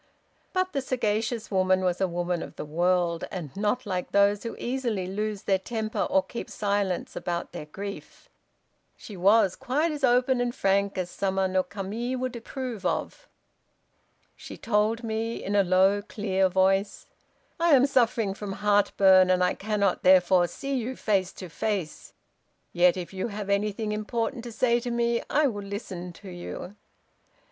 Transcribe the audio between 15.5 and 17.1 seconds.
a low clear voice,